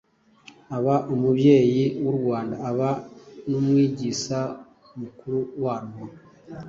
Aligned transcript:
aba 0.77 0.95
Umubyeyi 1.13 1.83
w'Urwanda, 2.03 2.55
aba 2.69 2.89
n'Umwigisa 3.49 4.39
mukuru 4.99 5.39
warwo. 5.63 6.03